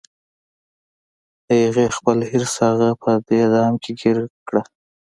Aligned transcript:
د 1.45 1.47
هغې 1.65 1.85
خپل 1.97 2.17
حرص 2.29 2.55
هغه 2.67 2.89
په 3.01 3.11
دې 3.27 3.41
دام 3.53 3.73
کې 3.83 3.91
ګیر 3.99 4.17
کړه 4.47 4.61